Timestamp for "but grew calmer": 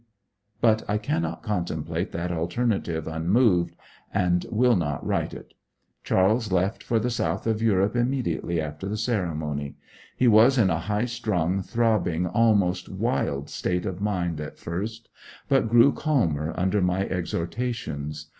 15.47-16.51